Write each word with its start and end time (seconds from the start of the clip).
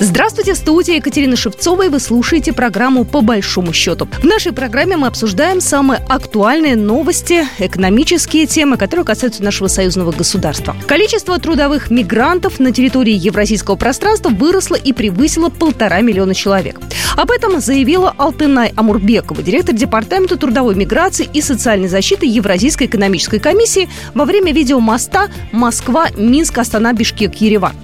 Здравствуйте, 0.00 0.54
в 0.54 0.56
студии 0.56 0.96
Екатерина 0.96 1.36
Шевцова, 1.36 1.86
и 1.86 1.88
вы 1.88 2.00
слушаете 2.00 2.52
программу 2.52 3.04
«По 3.04 3.20
большому 3.20 3.72
счету». 3.72 4.08
В 4.20 4.24
нашей 4.24 4.52
программе 4.52 4.96
мы 4.96 5.06
обсуждаем 5.06 5.60
самые 5.60 6.00
актуальные 6.08 6.74
новости, 6.74 7.46
экономические 7.60 8.46
темы, 8.46 8.76
которые 8.76 9.06
касаются 9.06 9.44
нашего 9.44 9.68
союзного 9.68 10.10
государства. 10.10 10.76
Количество 10.88 11.38
трудовых 11.38 11.90
мигрантов 11.90 12.58
на 12.58 12.72
территории 12.72 13.14
евразийского 13.14 13.76
пространства 13.76 14.30
выросло 14.30 14.74
и 14.74 14.92
превысило 14.92 15.48
полтора 15.48 16.00
миллиона 16.00 16.34
человек. 16.34 16.80
Об 17.16 17.30
этом 17.30 17.60
заявила 17.60 18.12
Алтынай 18.18 18.72
Амурбекова, 18.74 19.42
директор 19.42 19.76
Департамента 19.76 20.36
трудовой 20.36 20.74
миграции 20.74 21.28
и 21.32 21.40
социальной 21.40 21.88
защиты 21.88 22.26
Евразийской 22.26 22.88
экономической 22.88 23.38
комиссии 23.38 23.88
во 24.12 24.24
время 24.24 24.52
видеомоста 24.52 25.30
Москва-Минск, 25.52 26.58
Астана, 26.58 26.92
Бишкек, 26.92 27.36
Ереван. 27.36 27.74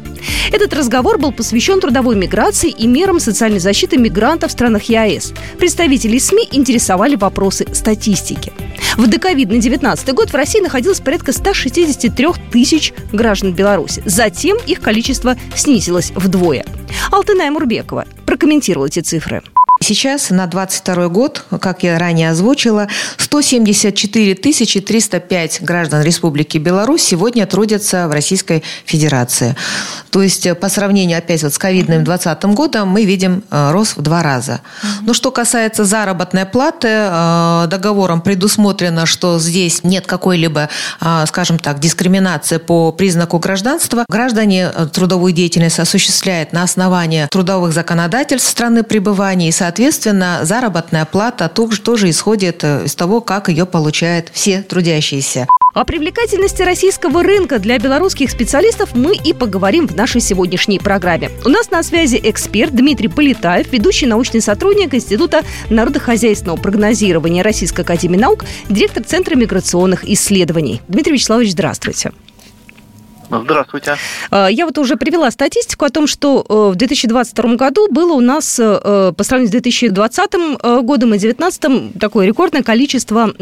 Этот 0.53 0.75
разговор 0.75 1.19
был 1.19 1.33
посвящен 1.33 1.81
трудовой 1.81 2.17
миграции 2.17 2.71
и 2.71 2.87
мерам 2.87 3.21
социальной 3.21 3.61
защиты 3.61 3.97
мигрантов 3.97 4.51
в 4.51 4.53
странах 4.53 4.85
ЕАЭС. 4.85 5.33
Представители 5.59 6.19
СМИ 6.19 6.49
интересовали 6.53 7.17
вопросы 7.17 7.67
статистики. 7.73 8.53
В 8.97 9.07
доковидный 9.07 9.61
19 9.61 10.13
год 10.15 10.31
в 10.31 10.35
России 10.35 10.61
находилось 10.61 11.01
порядка 11.01 11.33
163 11.33 12.27
тысяч 12.51 12.93
граждан 13.13 13.53
Беларуси. 13.53 14.03
Затем 14.05 14.57
их 14.67 14.81
количество 14.81 15.37
снизилось 15.55 16.13
вдвое. 16.15 16.65
Алтынай 17.11 17.51
Мурбекова 17.51 18.07
прокомментировала 18.27 18.87
эти 18.87 19.01
цифры. 19.01 19.43
Сейчас 19.83 20.29
на 20.29 20.47
22 20.47 21.09
год, 21.09 21.45
как 21.59 21.83
я 21.83 21.99
ранее 21.99 22.31
озвучила, 22.31 22.87
174 23.17 24.35
305 24.35 25.63
граждан 25.63 26.03
Республики 26.03 26.59
Беларусь 26.59 27.03
сегодня 27.03 27.47
трудятся 27.47 28.07
в 28.07 28.13
Российской 28.13 28.63
Федерации. 28.85 29.57
То 30.11 30.23
есть 30.23 30.45
э, 30.45 30.55
по 30.55 30.69
сравнению 30.69 31.17
опять 31.17 31.43
вот 31.43 31.55
с 31.55 31.59
ковидным 31.59 32.05
2020 32.05 32.45
годом 32.55 32.89
мы 32.89 33.07
видим 33.07 33.43
э, 33.51 33.71
рост 33.71 33.97
в 33.97 34.03
два 34.03 34.23
раза. 34.23 34.61
Но 35.01 35.15
что 35.15 35.31
касается 35.31 35.87
заработной 35.87 36.45
платы, 36.45 36.89
э, 36.91 37.67
договором 37.69 38.21
предусмотрено, 38.21 39.07
что 39.07 39.39
здесь 39.39 39.83
нет 39.83 40.07
какой-либо, 40.07 40.69
скажем 41.27 41.59
так, 41.59 41.81
дискриминации 41.81 42.59
по 42.59 42.93
признаку 42.93 43.39
гражданства. 43.39 44.05
Граждане 44.09 44.69
трудовую 44.93 45.33
деятельность 45.33 45.79
осуществляют 45.79 46.53
на 46.53 46.65
основании 46.65 47.27
трудовых 47.31 47.73
законодательств 47.73 48.51
страны 48.51 48.83
пребывания 48.83 49.49
и, 49.49 49.53
соответственно, 49.53 49.70
заработная 50.43 51.05
плата 51.05 51.49
тоже 51.49 52.11
исходит 52.11 52.65
из 52.65 52.95
того, 52.95 53.21
как 53.21 53.49
ее 53.49 53.67
получают 53.67 54.31
все 54.33 54.63
трудящиеся. 54.63 55.47
О 55.73 55.85
привлекательности 55.85 56.63
российского 56.63 57.23
рынка 57.23 57.61
для 57.61 57.79
белорусских 57.79 58.31
специалистов 58.31 58.97
мы 58.97 59.15
и 59.15 59.33
поговорим 59.33 59.87
в 59.87 59.95
нашей 59.95 60.21
сегодняшней 60.21 60.81
программе. 60.81 61.31
У 61.45 61.49
нас 61.49 61.71
на 61.71 61.85
связи 61.85 62.21
эксперт 62.21 62.75
Дмитрий 62.75 63.07
Полетаев, 63.07 63.73
ведущий 63.73 64.07
научный 64.07 64.41
сотрудник 64.41 64.95
Института 64.95 65.43
народохозяйственного 65.69 66.57
прогнозирования 66.57 67.45
Российской 67.45 67.83
Академии 67.83 68.19
Наук, 68.19 68.45
директор 68.69 69.05
Центра 69.05 69.37
миграционных 69.37 70.05
исследований. 70.09 70.81
Дмитрий 70.89 71.13
Вячеславович, 71.13 71.53
здравствуйте. 71.53 72.11
Здравствуйте. 73.31 73.97
А, 74.31 74.49
я 74.49 74.67
вот 74.67 74.79
уже 74.79 74.97
привела 74.97 75.31
статистику 75.31 75.85
о 75.85 75.91
том, 75.91 76.07
что 76.07 76.45
э, 76.49 76.73
в 76.73 76.77
2022 76.77 77.55
году 77.55 77.89
было 77.91 78.13
у 78.13 78.21
нас, 78.21 78.59
э, 78.59 79.13
по 79.17 79.25
сравнению 79.25 79.49
с 79.49 79.53
2020 79.53 80.31
э, 80.35 80.81
годом 80.83 81.15
и 81.15 81.19
2019, 81.19 81.99
такое 81.99 82.27
рекордное 82.27 82.63
количество 82.63 83.33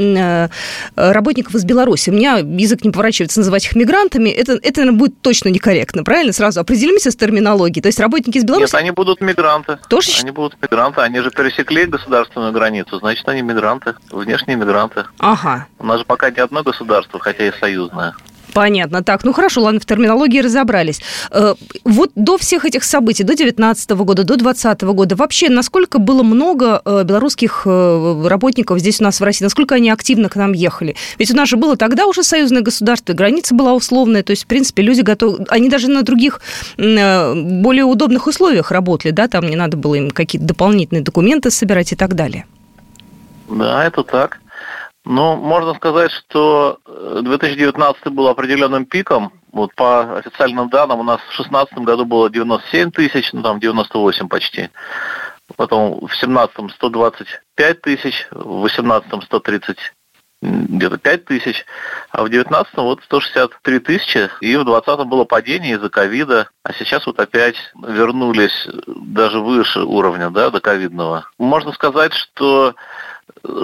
работников 0.96 1.54
из 1.54 1.64
Беларуси. 1.64 2.10
У 2.10 2.12
меня 2.12 2.38
язык 2.38 2.84
не 2.84 2.90
поворачивается 2.90 3.40
называть 3.40 3.64
их 3.66 3.74
мигрантами. 3.74 4.28
Это, 4.30 4.52
это 4.52 4.80
наверное, 4.80 4.98
будет 4.98 5.20
точно 5.20 5.48
некорректно, 5.48 6.04
правильно? 6.04 6.32
Сразу 6.32 6.60
определимся 6.60 7.10
с 7.10 7.16
терминологией. 7.16 7.82
То 7.82 7.88
есть 7.88 8.00
работники 8.00 8.38
из 8.38 8.44
Беларуси... 8.44 8.72
Нет, 8.72 8.80
они 8.80 8.90
будут 8.90 9.20
мигранты. 9.20 9.78
Тоже? 9.88 10.12
Они 10.20 10.30
будут 10.30 10.60
мигранты. 10.60 11.00
Они 11.00 11.20
же 11.20 11.30
пересекли 11.30 11.86
государственную 11.86 12.52
границу. 12.52 12.98
Значит, 12.98 13.28
они 13.28 13.42
мигранты, 13.42 13.94
внешние 14.10 14.56
мигранты. 14.56 15.04
Ага. 15.18 15.66
У 15.78 15.86
нас 15.86 15.98
же 15.98 16.04
пока 16.04 16.30
не 16.30 16.40
одно 16.40 16.62
государство, 16.62 17.18
хотя 17.20 17.46
и 17.46 17.52
союзное. 17.58 18.14
Понятно. 18.58 19.04
Так, 19.04 19.22
ну 19.22 19.32
хорошо, 19.32 19.62
ладно, 19.62 19.78
в 19.78 19.86
терминологии 19.86 20.40
разобрались. 20.40 21.00
Э, 21.30 21.54
вот 21.84 22.10
до 22.16 22.36
всех 22.38 22.64
этих 22.64 22.82
событий, 22.82 23.22
до 23.22 23.36
2019 23.36 23.90
года, 23.90 24.24
до 24.24 24.34
2020 24.34 24.82
года, 24.82 25.14
вообще 25.14 25.48
насколько 25.48 26.00
было 26.00 26.24
много 26.24 26.82
э, 26.84 27.04
белорусских 27.04 27.62
э, 27.66 28.26
работников 28.26 28.80
здесь 28.80 29.00
у 29.00 29.04
нас 29.04 29.20
в 29.20 29.22
России, 29.22 29.44
насколько 29.44 29.76
они 29.76 29.90
активно 29.90 30.28
к 30.28 30.34
нам 30.34 30.54
ехали? 30.54 30.96
Ведь 31.20 31.30
у 31.30 31.36
нас 31.36 31.48
же 31.48 31.56
было 31.56 31.76
тогда 31.76 32.06
уже 32.06 32.24
союзное 32.24 32.62
государство, 32.62 33.12
граница 33.12 33.54
была 33.54 33.74
условная, 33.74 34.24
то 34.24 34.32
есть, 34.32 34.42
в 34.42 34.46
принципе, 34.48 34.82
люди 34.82 35.02
готовы... 35.02 35.46
Они 35.50 35.68
даже 35.68 35.88
на 35.88 36.02
других 36.02 36.40
более 36.76 37.84
удобных 37.84 38.26
условиях 38.26 38.72
работали, 38.72 39.12
да, 39.12 39.28
там 39.28 39.48
не 39.48 39.54
надо 39.54 39.76
было 39.76 39.94
им 39.94 40.10
какие-то 40.10 40.48
дополнительные 40.48 41.04
документы 41.04 41.52
собирать 41.52 41.92
и 41.92 41.96
так 41.96 42.14
далее. 42.14 42.44
Да, 43.48 43.84
это 43.84 44.02
так. 44.02 44.40
Ну, 45.10 45.36
можно 45.36 45.72
сказать, 45.72 46.10
что 46.10 46.80
2019 46.84 48.02
э, 48.04 48.10
был 48.10 48.28
определенным 48.28 48.84
пиком. 48.84 49.32
Вот 49.52 49.74
по 49.74 50.18
официальным 50.18 50.68
данным 50.68 51.00
у 51.00 51.02
нас 51.02 51.18
в 51.22 51.36
2016 51.36 51.78
году 51.78 52.04
было 52.04 52.28
97 52.28 52.90
тысяч, 52.90 53.32
ну 53.32 53.42
там 53.42 53.58
98 53.58 54.28
почти. 54.28 54.68
Потом 55.56 55.94
в 55.94 56.08
2017 56.08 56.72
125 56.72 57.80
тысяч, 57.80 58.28
в 58.30 58.60
2018 58.60 59.24
130 59.24 59.78
где-то 60.42 60.98
5 60.98 61.24
тысяч, 61.24 61.64
а 62.10 62.22
в 62.22 62.28
19 62.28 62.76
вот 62.76 63.02
163 63.04 63.78
тысячи, 63.78 64.28
и 64.42 64.56
в 64.56 64.64
20 64.64 65.06
было 65.06 65.24
падение 65.24 65.76
из-за 65.76 65.88
ковида, 65.88 66.50
а 66.62 66.72
сейчас 66.74 67.06
вот 67.06 67.18
опять 67.18 67.56
вернулись 67.82 68.68
даже 68.86 69.40
выше 69.40 69.80
уровня, 69.80 70.28
да, 70.28 70.50
до 70.50 70.60
ковидного. 70.60 71.30
Можно 71.38 71.72
сказать, 71.72 72.12
что 72.12 72.74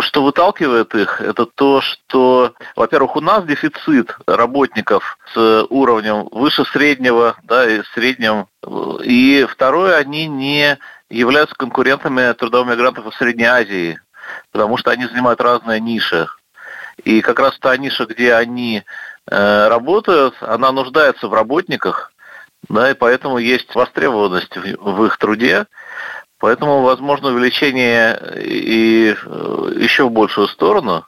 что 0.01 0.23
выталкивает 0.23 0.95
их, 0.95 1.21
это 1.21 1.47
то, 1.47 1.81
что, 1.81 2.55
во-первых, 2.77 3.17
у 3.17 3.21
нас 3.21 3.45
дефицит 3.45 4.17
работников 4.27 5.19
с 5.33 5.67
уровнем 5.69 6.29
выше 6.31 6.65
среднего, 6.65 7.37
да, 7.43 7.69
и 7.69 7.83
средним, 7.95 8.47
и 9.03 9.47
второе, 9.51 9.97
они 9.97 10.27
не 10.27 10.79
являются 11.11 11.55
конкурентами 11.55 12.33
трудовых 12.33 12.73
мигрантов 12.73 13.07
в 13.07 13.17
Средней 13.17 13.45
Азии, 13.45 14.01
потому 14.53 14.77
что 14.77 14.91
они 14.91 15.07
занимают 15.07 15.41
разные 15.41 15.81
ниши. 15.81 16.27
И 17.05 17.21
как 17.21 17.39
раз 17.39 17.59
та 17.59 17.77
ниша, 17.77 18.07
где 18.07 18.35
они 18.35 18.85
э, 19.27 19.69
работают, 19.69 20.35
она 20.41 20.71
нуждается 20.73 21.29
в 21.29 21.35
работниках, 21.35 22.13
да, 22.69 22.91
и 22.91 22.95
поэтому 22.95 23.39
есть 23.39 23.75
востребованность 23.75 24.57
в, 24.57 24.63
в 24.63 25.07
их 25.07 25.19
труде. 25.19 25.67
Поэтому 26.45 26.83
возможно 26.83 27.29
увеличение 27.31 28.21
и 28.39 29.17
э, 29.17 29.73
еще 29.79 30.05
в 30.05 30.11
большую 30.11 30.47
сторону. 30.49 31.07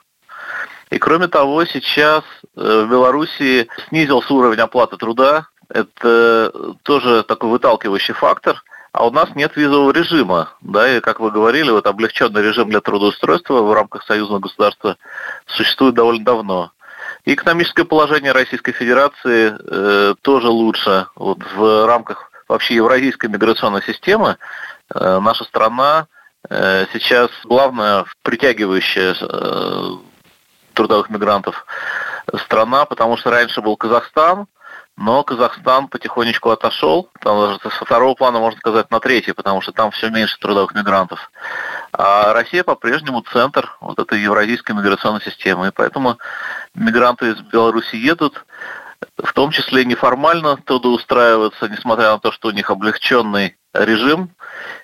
И 0.89 0.97
кроме 0.97 1.27
того, 1.27 1.63
сейчас 1.65 2.23
э, 2.55 2.81
в 2.83 2.89
Беларуси 2.89 3.67
снизился 3.87 4.33
уровень 4.33 4.61
оплаты 4.61 4.97
труда. 4.97 5.45
Это 5.69 6.51
тоже 6.81 7.21
такой 7.21 7.51
выталкивающий 7.51 8.15
фактор. 8.15 8.63
А 8.93 9.05
у 9.05 9.11
нас 9.11 9.29
нет 9.35 9.55
визового 9.55 9.91
режима. 9.91 10.53
Да, 10.61 10.89
и 10.89 11.01
как 11.01 11.19
вы 11.19 11.29
говорили, 11.29 11.69
вот 11.69 11.85
облегченный 11.85 12.41
режим 12.41 12.71
для 12.71 12.81
трудоустройства 12.81 13.61
в 13.61 13.71
рамках 13.71 14.05
союзного 14.05 14.39
государства 14.39 14.97
существует 15.45 15.93
довольно 15.93 16.25
давно. 16.25 16.71
И 17.25 17.35
экономическое 17.35 17.85
положение 17.85 18.31
Российской 18.31 18.71
Федерации 18.71 19.53
э, 19.55 20.15
тоже 20.23 20.47
лучше. 20.47 21.05
Вот 21.15 21.37
в 21.55 21.85
рамках 21.85 22.31
вообще 22.47 22.73
евразийской 22.73 23.29
миграционной 23.29 23.83
системы 23.83 24.37
наша 24.93 25.43
страна 25.43 26.07
э, 26.49 26.85
сейчас 26.93 27.29
главная 27.43 28.05
притягивающая 28.23 29.15
э, 29.19 29.89
трудовых 30.73 31.09
мигрантов 31.09 31.65
страна, 32.45 32.85
потому 32.85 33.17
что 33.17 33.31
раньше 33.31 33.61
был 33.61 33.77
Казахстан, 33.77 34.47
но 34.97 35.23
Казахстан 35.23 35.87
потихонечку 35.87 36.49
отошел, 36.49 37.09
там 37.21 37.39
даже 37.39 37.59
со 37.59 37.85
второго 37.85 38.15
плана, 38.15 38.39
можно 38.39 38.59
сказать, 38.59 38.89
на 38.89 38.99
третий, 38.99 39.31
потому 39.31 39.61
что 39.61 39.71
там 39.71 39.91
все 39.91 40.09
меньше 40.09 40.39
трудовых 40.39 40.73
мигрантов. 40.73 41.31
А 41.91 42.33
Россия 42.33 42.63
по-прежнему 42.63 43.21
центр 43.21 43.77
вот 43.79 43.99
этой 43.99 44.19
евразийской 44.19 44.75
миграционной 44.75 45.21
системы, 45.21 45.67
и 45.67 45.71
поэтому 45.71 46.17
мигранты 46.73 47.29
из 47.29 47.41
Беларуси 47.41 47.95
едут, 47.95 48.43
в 49.17 49.33
том 49.33 49.51
числе 49.51 49.85
неформально 49.85 50.57
трудоустраиваться, 50.57 51.67
несмотря 51.69 52.11
на 52.11 52.19
то, 52.19 52.31
что 52.31 52.49
у 52.49 52.51
них 52.51 52.69
облегченный 52.69 53.55
режим. 53.73 54.29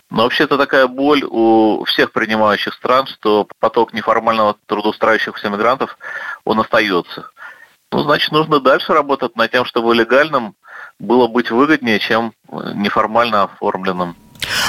Но 0.10 0.24
вообще 0.24 0.44
это 0.44 0.58
такая 0.58 0.88
боль 0.88 1.24
у 1.24 1.84
всех 1.86 2.12
принимающих 2.12 2.74
стран, 2.74 3.08
что 3.08 3.48
поток 3.60 3.94
неформального 3.94 4.56
трудоустраивающихся 4.68 5.50
мигрантов, 5.50 5.98
он 6.46 6.60
остается. 6.60 7.30
Ну, 7.92 8.00
значит, 8.00 8.32
нужно 8.32 8.60
дальше 8.60 8.94
работать 8.94 9.36
над 9.36 9.52
тем, 9.52 9.66
чтобы 9.66 9.96
легальным 9.96 10.56
было 11.00 11.28
быть 11.28 11.52
выгоднее, 11.52 12.00
чем 12.00 12.34
неформально 12.76 13.44
оформленным. 13.44 14.16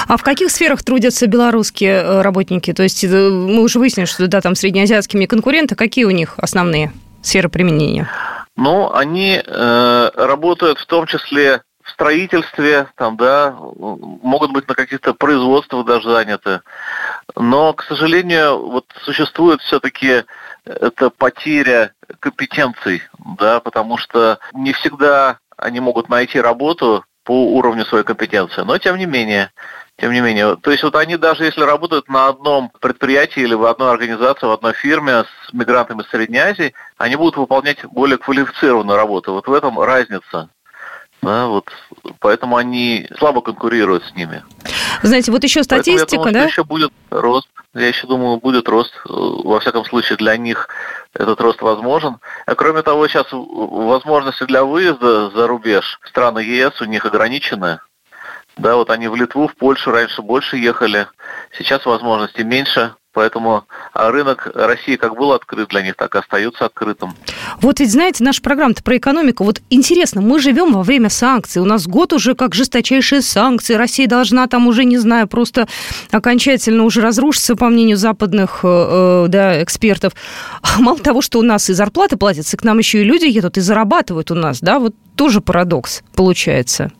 А 0.07 0.17
в 0.17 0.23
каких 0.23 0.51
сферах 0.51 0.83
трудятся 0.83 1.27
белорусские 1.27 2.03
э, 2.03 2.23
работники? 2.23 2.73
То 2.73 2.83
есть 2.83 3.03
э, 3.05 3.09
мы 3.09 3.63
уже 3.63 3.79
выяснили, 3.79 4.07
что 4.07 4.27
да, 4.27 4.41
там 4.41 4.55
среднеазиатскими 4.55 5.27
конкуренты. 5.27 5.75
Какие 5.75 6.05
у 6.05 6.11
них 6.11 6.35
основные? 6.37 6.93
сфера 7.25 7.49
применения? 7.49 8.09
Ну, 8.57 8.93
они 8.93 9.43
э, 9.45 10.11
работают 10.15 10.79
в 10.79 10.87
том 10.87 11.07
числе 11.07 11.63
в 11.83 11.91
строительстве, 11.91 12.89
там, 12.97 13.17
да, 13.17 13.55
могут 13.77 14.53
быть 14.53 14.67
на 14.69 14.75
каких-то 14.75 15.13
производствах 15.13 15.85
даже 15.85 16.11
заняты. 16.11 16.63
Но, 17.37 17.75
к 17.75 17.83
сожалению, 17.83 18.69
вот 18.69 18.87
существует 19.03 19.61
все-таки 19.61 20.25
эта 20.65 21.11
потеря 21.11 21.93
компетенций, 22.21 23.03
да, 23.39 23.61
потому 23.61 23.99
что 23.99 24.39
не 24.55 24.73
всегда 24.73 25.39
они 25.57 25.81
могут 25.81 26.09
найти 26.09 26.41
работу 26.41 27.05
по 27.25 27.47
уровню 27.55 27.85
своей 27.87 28.05
компетенции. 28.05 28.63
Но 28.63 28.79
тем 28.79 28.97
не 28.97 29.07
менее, 29.07 29.51
тем 29.97 30.13
не 30.13 30.21
менее, 30.21 30.57
то 30.57 30.71
есть 30.71 30.83
вот 30.83 30.95
они 30.95 31.17
даже 31.17 31.45
если 31.45 31.63
работают 31.63 32.09
на 32.09 32.29
одном 32.29 32.71
предприятии 32.81 33.43
или 33.43 33.55
в 33.55 33.65
одной 33.65 33.91
организации, 33.91 34.47
в 34.47 34.53
одной 34.53 34.75
фирме 34.75 35.25
с 35.49 35.53
мигрантами 35.53 36.03
из 36.03 36.09
Средней 36.09 36.39
Азии, 36.39 36.75
они 36.99 37.17
будут 37.17 37.37
выполнять 37.37 37.85
более 37.87 38.19
квалифицированную 38.19 38.97
работу. 38.97 39.33
Вот 39.33 39.47
в 39.47 39.53
этом 39.53 39.81
разница. 39.81 40.51
Да, 41.25 41.47
вот, 41.47 41.71
поэтому 42.21 42.57
они 42.57 43.09
слабо 43.19 43.41
конкурируют 43.41 44.05
с 44.05 44.15
ними. 44.15 44.43
Знаете, 45.03 45.33
вот 45.33 45.43
еще 45.45 45.63
статистика, 45.63 46.17
думаю, 46.17 46.33
да? 46.33 46.45
еще 46.45 46.65
будет 46.65 46.93
рост. 47.11 47.49
Я 47.75 47.89
еще 47.89 48.07
думаю, 48.07 48.39
будет 48.39 48.69
рост. 48.69 48.93
Во 49.05 49.59
всяком 49.61 49.85
случае, 49.85 50.17
для 50.17 50.37
них 50.37 50.69
этот 51.13 51.41
рост 51.41 51.61
возможен. 51.61 52.19
А 52.47 52.55
кроме 52.55 52.83
того, 52.83 53.09
сейчас 53.09 53.27
возможности 53.33 54.45
для 54.45 54.65
выезда 54.65 55.31
за 55.31 55.47
рубеж 55.47 55.99
страны 56.05 56.39
ЕС 56.39 56.81
у 56.81 56.85
них 56.85 57.05
ограничены. 57.05 57.81
Да, 58.57 58.77
вот 58.77 58.91
они 58.91 59.09
в 59.09 59.17
Литву, 59.17 59.49
в 59.49 59.57
Польшу 59.57 59.91
раньше 59.91 60.23
больше 60.23 60.57
ехали, 60.57 61.09
сейчас 61.59 61.85
возможностей 61.85 62.45
меньше. 62.45 62.95
Поэтому 63.15 63.65
а 63.93 64.11
рынок 64.11 64.51
России 64.55 64.97
как 64.97 65.17
был 65.17 65.33
открыт 65.33 65.69
для 65.69 65.83
них, 65.83 65.95
так 65.95 66.15
и 66.17 66.19
остается 66.19 66.67
открытым. 66.67 67.15
Вот 67.61 67.79
ведь, 67.79 67.93
знаете, 67.93 68.25
наша 68.25 68.43
программа-то 68.43 68.83
про 68.83 68.97
экономику. 68.97 69.45
Вот 69.45 69.63
интересно, 69.71 70.21
мы 70.21 70.41
живем 70.41 70.73
во 70.73 70.83
время 70.83 71.09
санкций. 71.09 71.63
У 71.63 71.65
нас 71.65 71.87
год 71.87 72.13
уже 72.13 72.35
как 72.35 72.55
жесточайшие 72.55 73.23
санкции. 73.23 73.75
Россия 73.75 74.09
должна 74.09 74.49
там 74.49 74.67
уже, 74.67 74.85
не 74.85 74.99
знаю, 74.99 75.29
просто 75.29 75.69
окончательно 76.11 76.83
уже 76.83 77.01
разрушиться, 77.01 77.55
по 77.55 77.69
мнению 77.69 77.97
западных 77.97 78.61
э, 78.65 78.69
э 78.69 79.29
да, 79.29 79.63
экспертов. 79.63 80.13
Мало 80.79 80.99
того, 80.99 81.23
что 81.23 81.39
у 81.39 81.43
нас 81.43 81.71
и 81.71 81.73
зарплаты 81.73 82.17
платятся, 82.17 82.57
к 82.57 82.65
нам 82.65 82.79
еще 82.79 83.01
и 83.01 83.05
люди 83.05 83.27
едут 83.27 83.59
и 83.59 83.61
зарабатывают 83.61 84.33
у 84.33 84.35
нас. 84.35 84.61
Да, 84.61 84.81
вот 84.81 84.95
тоже 85.17 85.41
парадокс 85.41 86.03
получается. 86.17 86.91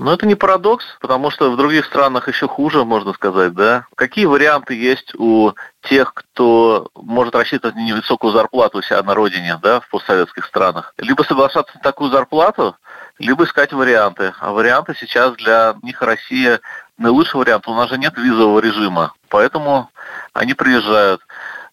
Но 0.00 0.14
это 0.14 0.26
не 0.26 0.34
парадокс, 0.34 0.96
потому 0.98 1.30
что 1.30 1.50
в 1.50 1.58
других 1.58 1.84
странах 1.84 2.26
еще 2.26 2.48
хуже, 2.48 2.86
можно 2.86 3.12
сказать, 3.12 3.52
да. 3.52 3.84
Какие 3.96 4.24
варианты 4.24 4.74
есть 4.74 5.14
у 5.14 5.52
тех, 5.82 6.14
кто 6.14 6.88
может 6.94 7.34
рассчитывать 7.34 7.76
на 7.76 7.80
невысокую 7.80 8.32
зарплату 8.32 8.78
у 8.78 8.82
себя 8.82 9.02
на 9.02 9.14
родине, 9.14 9.58
да, 9.62 9.80
в 9.80 9.90
постсоветских 9.90 10.46
странах? 10.46 10.94
Либо 10.96 11.22
соглашаться 11.22 11.76
на 11.76 11.82
такую 11.82 12.10
зарплату, 12.10 12.76
либо 13.18 13.44
искать 13.44 13.74
варианты. 13.74 14.32
А 14.40 14.52
варианты 14.52 14.94
сейчас 14.98 15.34
для 15.34 15.74
них 15.82 16.00
Россия 16.00 16.60
наилучший 16.96 17.38
вариант. 17.38 17.68
У 17.68 17.74
нас 17.74 17.90
же 17.90 17.98
нет 17.98 18.16
визового 18.16 18.60
режима, 18.60 19.12
поэтому 19.28 19.90
они 20.32 20.54
приезжают. 20.54 21.20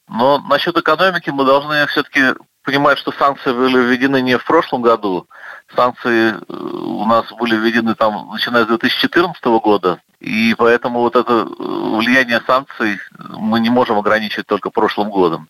Но 0.10 0.40
насчет 0.40 0.76
экономики 0.76 1.30
мы 1.30 1.46
должны 1.46 1.88
все-таки 1.88 2.34
понимать, 2.68 2.98
что 2.98 3.14
санкции 3.14 3.54
были 3.54 3.78
введены 3.78 4.20
не 4.20 4.38
в 4.38 4.44
прошлом 4.44 4.82
году, 4.82 5.28
санкции 5.76 6.32
э, 6.32 6.54
у 6.54 7.06
нас 7.06 7.32
были 7.34 7.56
введены 7.56 7.96
там, 7.96 8.30
начиная 8.32 8.64
с 8.64 8.68
2014 8.68 9.44
года, 9.46 10.00
и 10.20 10.56
поэтому 10.58 11.00
вот 11.00 11.16
это 11.16 11.32
э, 11.32 11.46
влияние 11.48 12.42
санкций 12.48 13.00
мы 13.18 13.60
не 13.60 13.70
можем 13.70 13.98
ограничить 13.98 14.48
только 14.48 14.70
прошлым 14.70 15.10
годом. 15.10 15.50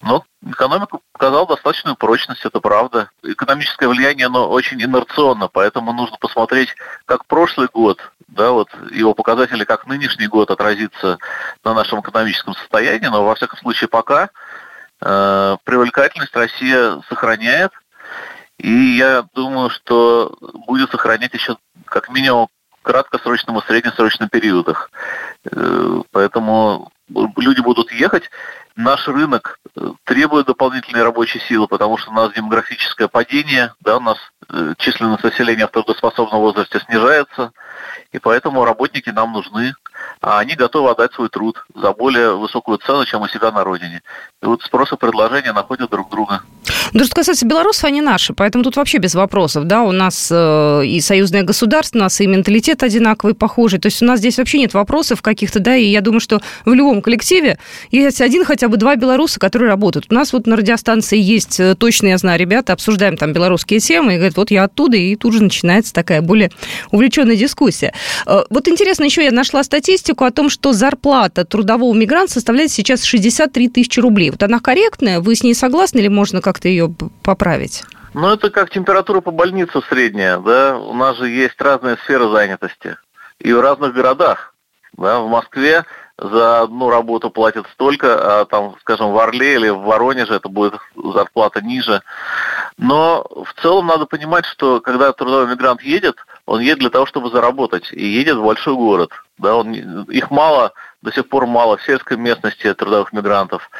Но 0.00 0.24
экономика 0.46 0.98
показала 1.12 1.46
достаточную 1.46 1.96
прочность, 1.96 2.44
это 2.44 2.60
правда. 2.60 3.10
Экономическое 3.22 3.88
влияние, 3.88 4.26
оно 4.26 4.48
очень 4.48 4.80
инерционно, 4.80 5.48
поэтому 5.48 5.92
нужно 5.92 6.16
посмотреть, 6.18 6.74
как 7.04 7.26
прошлый 7.26 7.68
год, 7.72 8.00
да, 8.28 8.52
вот 8.52 8.68
его 8.90 9.14
показатели, 9.14 9.64
как 9.64 9.86
нынешний 9.86 10.26
год 10.26 10.50
отразится 10.50 11.18
на 11.64 11.74
нашем 11.74 12.00
экономическом 12.00 12.54
состоянии, 12.54 13.08
но 13.08 13.24
во 13.24 13.34
всяком 13.34 13.58
случае 13.58 13.88
пока 13.88 14.30
э, 15.00 15.56
привлекательность 15.64 16.34
Россия 16.34 17.00
сохраняет, 17.08 17.72
и 18.58 18.96
я 18.96 19.24
думаю, 19.34 19.70
что 19.70 20.36
будет 20.66 20.90
сохранять 20.90 21.32
еще 21.32 21.56
как 21.84 22.08
минимум 22.10 22.48
в 22.80 22.82
краткосрочном 22.82 23.58
и 23.58 23.66
среднесрочном 23.66 24.28
периодах. 24.28 24.90
Э, 25.50 26.02
поэтому 26.10 26.90
люди 27.08 27.60
будут 27.60 27.92
ехать. 27.92 28.30
Наш 28.74 29.06
рынок 29.08 29.58
э, 29.76 29.92
требует 30.04 30.46
дополнительной 30.46 31.02
рабочей 31.02 31.40
силы, 31.40 31.68
потому 31.68 31.96
что 31.98 32.10
у 32.10 32.14
нас 32.14 32.32
демографическое 32.32 33.08
падение, 33.08 33.74
да, 33.80 33.96
у 33.96 34.00
нас 34.00 34.18
э, 34.48 34.74
численность 34.78 35.24
населения 35.24 35.66
в 35.66 35.70
трудоспособном 35.70 36.40
возрасте 36.40 36.80
снижается, 36.80 37.52
и 38.12 38.18
поэтому 38.18 38.64
работники 38.64 39.10
нам 39.10 39.32
нужны 39.32 39.74
а 40.20 40.38
они 40.40 40.54
готовы 40.54 40.90
отдать 40.90 41.12
свой 41.12 41.28
труд 41.28 41.64
за 41.74 41.92
более 41.92 42.36
высокую 42.36 42.78
цену, 42.78 43.04
чем 43.04 43.22
у 43.22 43.28
себя 43.28 43.50
на 43.50 43.64
родине. 43.64 44.02
И 44.42 44.46
вот 44.46 44.62
спрос 44.62 44.92
и 44.92 44.96
предложение 44.96 45.52
находят 45.52 45.90
друг 45.90 46.10
друга. 46.10 46.42
Ну, 46.92 47.04
что 47.04 47.14
касается 47.14 47.46
белорусов, 47.46 47.84
они 47.84 48.00
наши, 48.00 48.32
поэтому 48.32 48.64
тут 48.64 48.76
вообще 48.76 48.98
без 48.98 49.14
вопросов, 49.14 49.64
да, 49.64 49.82
у 49.82 49.92
нас 49.92 50.28
э, 50.30 50.82
и 50.84 51.00
союзное 51.00 51.42
государство, 51.42 51.98
у 51.98 52.02
нас 52.02 52.20
и 52.20 52.26
менталитет 52.26 52.82
одинаковый, 52.82 53.34
похожий, 53.34 53.78
то 53.78 53.86
есть 53.86 54.02
у 54.02 54.06
нас 54.06 54.20
здесь 54.20 54.38
вообще 54.38 54.58
нет 54.58 54.74
вопросов 54.74 55.22
каких-то, 55.22 55.60
да, 55.60 55.76
и 55.76 55.84
я 55.84 56.00
думаю, 56.00 56.20
что 56.20 56.40
в 56.64 56.72
любом 56.72 57.02
коллективе 57.02 57.58
есть 57.90 58.20
один, 58.20 58.44
хотя 58.44 58.68
бы 58.68 58.76
два 58.76 58.96
белоруса, 58.96 59.38
которые 59.38 59.68
работают. 59.70 60.06
У 60.10 60.14
нас 60.14 60.32
вот 60.32 60.46
на 60.46 60.56
радиостанции 60.56 61.18
есть, 61.18 61.60
э, 61.60 61.74
точно 61.74 62.08
я 62.08 62.18
знаю, 62.18 62.38
ребята, 62.38 62.72
обсуждаем 62.72 63.16
там 63.16 63.32
белорусские 63.32 63.80
темы, 63.80 64.14
и 64.14 64.16
говорят, 64.16 64.36
вот 64.36 64.50
я 64.50 64.64
оттуда, 64.64 64.96
и 64.96 65.14
тут 65.16 65.34
же 65.34 65.42
начинается 65.42 65.92
такая 65.92 66.22
более 66.22 66.50
увлеченная 66.90 67.36
дискуссия. 67.36 67.92
Э, 68.26 68.44
вот 68.50 68.68
интересно, 68.68 69.04
еще 69.04 69.24
я 69.24 69.32
нашла 69.32 69.62
статистику 69.62 70.07
о 70.14 70.30
том, 70.30 70.48
что 70.48 70.72
зарплата 70.72 71.44
трудового 71.44 71.94
мигранта 71.94 72.32
составляет 72.32 72.70
сейчас 72.70 73.04
63 73.04 73.68
тысячи 73.68 74.00
рублей. 74.00 74.30
Вот 74.30 74.42
она 74.42 74.60
корректная, 74.60 75.20
вы 75.20 75.34
с 75.34 75.42
ней 75.42 75.54
согласны 75.54 75.98
или 75.98 76.08
можно 76.08 76.40
как-то 76.40 76.68
ее 76.68 76.92
поправить? 77.22 77.84
Ну, 78.14 78.28
это 78.30 78.50
как 78.50 78.70
температура 78.70 79.20
по 79.20 79.30
больнице 79.30 79.80
средняя, 79.88 80.38
да. 80.38 80.78
У 80.78 80.94
нас 80.94 81.16
же 81.18 81.28
есть 81.28 81.60
разные 81.60 81.96
сферы 81.98 82.30
занятости. 82.30 82.96
И 83.38 83.52
в 83.52 83.60
разных 83.60 83.94
городах. 83.94 84.54
Да, 84.96 85.20
в 85.20 85.28
Москве 85.28 85.84
за 86.18 86.62
одну 86.62 86.90
работу 86.90 87.30
платят 87.30 87.66
столько, 87.72 88.40
а 88.40 88.44
там, 88.44 88.74
скажем, 88.80 89.12
в 89.12 89.18
Орле 89.18 89.54
или 89.54 89.68
в 89.68 89.82
Воронеже 89.82 90.34
это 90.34 90.48
будет 90.48 90.74
зарплата 90.96 91.60
ниже. 91.60 92.02
Но 92.76 93.24
в 93.30 93.60
целом 93.62 93.86
надо 93.86 94.06
понимать, 94.06 94.44
что 94.44 94.80
когда 94.80 95.12
трудовой 95.12 95.48
мигрант 95.48 95.82
едет, 95.82 96.16
он 96.46 96.60
едет 96.60 96.80
для 96.80 96.90
того, 96.90 97.06
чтобы 97.06 97.30
заработать, 97.30 97.92
и 97.92 98.04
едет 98.04 98.36
в 98.36 98.42
большой 98.44 98.74
город. 98.74 99.10
Да, 99.38 99.56
он, 99.56 99.72
их 99.72 100.30
мало, 100.30 100.72
до 101.02 101.12
сих 101.12 101.28
пор 101.28 101.46
мало 101.46 101.76
в 101.76 101.82
сельской 101.82 102.16
местности 102.16 102.72
трудовых 102.74 103.12
мигрантов. 103.12 103.70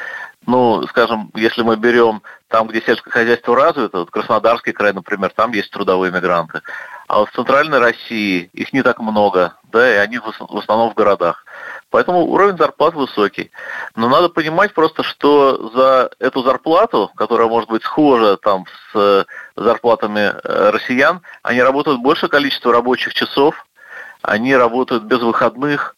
Ну, 0.45 0.83
скажем, 0.87 1.31
если 1.35 1.61
мы 1.63 1.75
берем 1.75 2.21
там, 2.47 2.67
где 2.67 2.81
сельское 2.81 3.11
хозяйство 3.11 3.55
развито, 3.55 3.99
вот 3.99 4.09
Краснодарский 4.09 4.71
край, 4.71 4.93
например, 4.93 5.31
там 5.35 5.51
есть 5.51 5.69
трудовые 5.69 6.11
мигранты. 6.11 6.61
А 7.07 7.19
вот 7.19 7.29
в 7.29 7.33
центральной 7.33 7.79
России 7.79 8.49
их 8.53 8.71
не 8.71 8.81
так 8.81 8.99
много, 8.99 9.55
да, 9.63 9.91
и 9.91 9.97
они 9.97 10.19
в 10.19 10.57
основном 10.57 10.91
в 10.91 10.95
городах. 10.95 11.43
Поэтому 11.91 12.25
уровень 12.25 12.57
зарплат 12.57 12.93
высокий. 12.93 13.51
Но 13.95 14.09
надо 14.09 14.29
понимать 14.29 14.73
просто, 14.73 15.03
что 15.03 15.71
за 15.73 16.11
эту 16.19 16.43
зарплату, 16.43 17.11
которая 17.15 17.47
может 17.47 17.69
быть 17.69 17.83
схожа 17.83 18.37
там 18.37 18.65
с 18.67 18.95
э, 18.95 19.25
зарплатами 19.55 20.31
э, 20.31 20.69
россиян, 20.69 21.21
они 21.41 21.61
работают 21.61 22.01
большее 22.01 22.29
количество 22.29 22.71
рабочих 22.71 23.13
часов, 23.13 23.65
они 24.21 24.55
работают 24.55 25.03
без 25.03 25.19
выходных, 25.19 25.95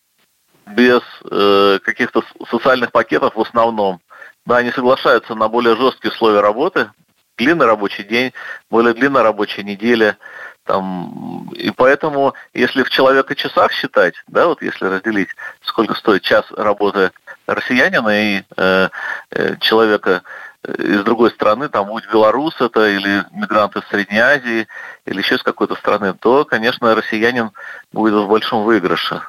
без 0.67 1.01
э, 1.29 1.79
каких-то 1.83 2.23
социальных 2.49 2.91
пакетов 2.91 3.35
в 3.35 3.41
основном. 3.41 3.99
Да, 4.45 4.57
они 4.57 4.71
соглашаются 4.71 5.35
на 5.35 5.47
более 5.47 5.75
жесткие 5.75 6.11
условия 6.11 6.41
работы, 6.41 6.91
длинный 7.37 7.65
рабочий 7.65 8.03
день, 8.03 8.33
более 8.69 8.93
длинная 8.93 9.23
рабочая 9.23 9.63
неделя– 9.63 10.17
там, 10.65 11.49
и 11.53 11.71
поэтому, 11.71 12.33
если 12.53 12.83
в 12.83 12.89
человека 12.89 13.35
часах 13.35 13.71
считать, 13.71 14.13
да, 14.27 14.47
вот 14.47 14.61
если 14.61 14.85
разделить, 14.85 15.29
сколько 15.63 15.95
стоит 15.95 16.21
час 16.21 16.45
работы 16.51 17.11
россиянина 17.47 18.09
и 18.09 18.43
э, 18.57 18.89
э, 19.31 19.55
человека 19.59 20.21
из 20.67 21.03
другой 21.03 21.31
страны, 21.31 21.69
там, 21.69 21.87
будь 21.87 22.07
белорус 22.11 22.59
это 22.61 22.87
или 22.87 23.25
мигрант 23.31 23.75
из 23.75 23.83
Средней 23.87 24.19
Азии, 24.19 24.67
или 25.05 25.17
еще 25.17 25.35
из 25.35 25.43
какой-то 25.43 25.75
страны, 25.75 26.13
то, 26.13 26.45
конечно, 26.45 26.93
россиянин 26.93 27.51
будет 27.91 28.13
в 28.13 28.27
большом 28.27 28.63
выигрыше. 28.63 29.21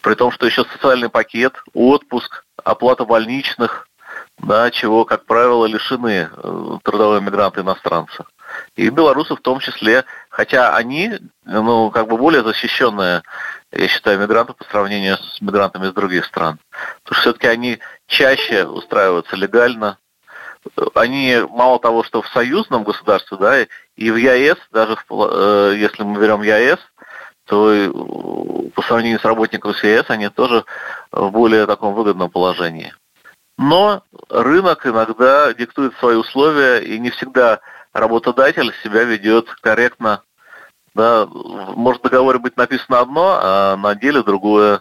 При 0.00 0.14
том, 0.14 0.30
что 0.30 0.46
еще 0.46 0.64
социальный 0.64 1.08
пакет, 1.08 1.54
отпуск, 1.74 2.44
оплата 2.62 3.04
больничных, 3.04 3.88
да, 4.38 4.70
чего, 4.70 5.04
как 5.04 5.26
правило, 5.26 5.66
лишены 5.66 6.30
э, 6.32 6.78
трудовые 6.84 7.20
мигранты 7.20 7.60
иностранцы 7.60 8.24
и 8.76 8.88
белорусы 8.90 9.34
в 9.34 9.40
том 9.40 9.60
числе, 9.60 10.04
хотя 10.30 10.74
они, 10.74 11.18
ну, 11.44 11.90
как 11.90 12.08
бы 12.08 12.16
более 12.16 12.42
защищенные, 12.42 13.22
я 13.72 13.88
считаю, 13.88 14.18
мигранты 14.18 14.52
по 14.54 14.64
сравнению 14.64 15.18
с 15.18 15.40
мигрантами 15.40 15.86
из 15.86 15.92
других 15.92 16.24
стран. 16.24 16.58
Потому 17.02 17.20
что 17.20 17.20
все-таки 17.20 17.46
они 17.46 17.78
чаще 18.06 18.66
устраиваются 18.66 19.36
легально, 19.36 19.98
они 20.94 21.38
мало 21.50 21.78
того, 21.78 22.02
что 22.02 22.22
в 22.22 22.28
союзном 22.28 22.84
государстве, 22.84 23.36
да, 23.38 23.66
и 23.96 24.10
в 24.10 24.16
ЯЭС, 24.16 24.58
даже 24.72 24.96
в, 24.96 25.04
э, 25.10 25.76
если 25.78 26.02
мы 26.02 26.20
берем 26.20 26.42
ЯЭС, 26.42 26.78
то 27.46 28.70
по 28.74 28.82
сравнению 28.82 29.20
с 29.20 29.24
работниками 29.24 29.72
ЕС 29.86 30.04
они 30.08 30.28
тоже 30.28 30.64
в 31.10 31.30
более 31.30 31.66
таком 31.66 31.94
выгодном 31.94 32.30
положении. 32.30 32.94
Но 33.56 34.02
рынок 34.28 34.86
иногда 34.86 35.52
диктует 35.54 35.94
свои 35.98 36.16
условия, 36.16 36.78
и 36.78 36.98
не 36.98 37.10
всегда 37.10 37.60
работодатель 37.92 38.72
себя 38.82 39.04
ведет 39.04 39.48
корректно. 39.60 40.22
Да, 40.98 41.28
может 41.30 42.00
в 42.00 42.02
договоре 42.02 42.40
быть 42.40 42.56
написано 42.56 42.98
одно, 42.98 43.38
а 43.40 43.76
на 43.76 43.94
деле 43.94 44.24
другое. 44.24 44.80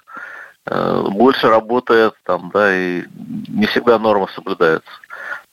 Э, 0.66 1.06
больше 1.12 1.48
работает, 1.48 2.16
там, 2.24 2.50
да, 2.52 2.76
и 2.76 3.04
не 3.48 3.68
всегда 3.68 4.00
норма 4.00 4.28
соблюдается. 4.34 4.90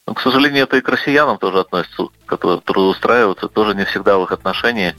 Но, 0.06 0.14
к 0.14 0.22
сожалению, 0.22 0.62
это 0.62 0.78
и 0.78 0.80
к 0.80 0.88
россиянам 0.88 1.36
тоже 1.36 1.60
относится, 1.60 2.04
которые 2.24 2.62
трудоустраиваются, 2.62 3.48
тоже 3.48 3.74
не 3.74 3.84
всегда 3.84 4.16
в 4.16 4.24
их 4.24 4.32
отношении 4.32 4.94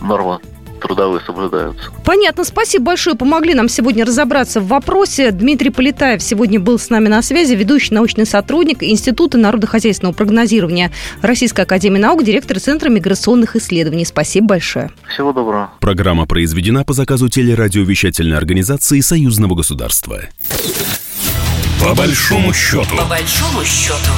норма 0.00 0.40
трудовые 0.84 1.22
соблюдаются. 1.24 1.90
Понятно, 2.04 2.44
спасибо 2.44 2.84
большое. 2.84 3.16
Помогли 3.16 3.54
нам 3.54 3.70
сегодня 3.70 4.04
разобраться 4.04 4.60
в 4.60 4.68
вопросе. 4.68 5.30
Дмитрий 5.30 5.70
Полетаев 5.70 6.22
сегодня 6.22 6.60
был 6.60 6.78
с 6.78 6.90
нами 6.90 7.08
на 7.08 7.22
связи, 7.22 7.54
ведущий 7.54 7.94
научный 7.94 8.26
сотрудник 8.26 8.82
Института 8.82 9.38
народохозяйственного 9.38 10.14
прогнозирования 10.14 10.92
Российской 11.22 11.62
Академии 11.62 11.98
Наук, 11.98 12.22
директор 12.22 12.60
Центра 12.60 12.90
миграционных 12.90 13.56
исследований. 13.56 14.04
Спасибо 14.04 14.48
большое. 14.48 14.90
Всего 15.08 15.32
доброго. 15.32 15.70
Программа 15.80 16.26
произведена 16.26 16.84
по 16.84 16.92
заказу 16.92 17.30
телерадиовещательной 17.30 18.36
организации 18.36 19.00
Союзного 19.00 19.54
государства. 19.54 20.20
По 21.80 21.94
большому 21.94 22.52
счету. 22.52 22.96
По 22.96 23.04
большому 23.04 23.64
счету. 23.64 24.10